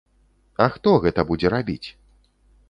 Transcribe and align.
А 0.65 0.65
хто 0.77 0.93
гэта 1.03 1.27
будзе 1.33 1.53
рабіць? 1.55 1.87